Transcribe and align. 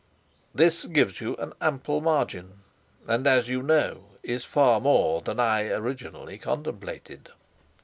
This 0.51 0.85
gives 0.85 1.21
you 1.21 1.35
an 1.35 1.53
ample 1.61 2.01
margin, 2.01 2.61
and, 3.07 3.27
as 3.27 3.47
you 3.47 3.61
know, 3.61 4.05
is 4.23 4.45
far 4.45 4.79
more 4.81 5.21
than 5.21 5.39
I 5.39 5.67
originally 5.67 6.39
contemplated. 6.39 7.29